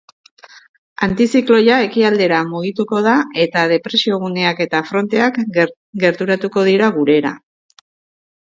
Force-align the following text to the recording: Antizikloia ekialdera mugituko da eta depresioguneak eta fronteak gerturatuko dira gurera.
Antizikloia 1.07 1.75
ekialdera 1.87 2.39
mugituko 2.53 3.01
da 3.09 3.13
eta 3.43 3.67
depresioguneak 3.73 4.65
eta 4.67 4.81
fronteak 4.93 5.39
gerturatuko 6.07 6.65
dira 6.73 6.91
gurera. 7.01 7.37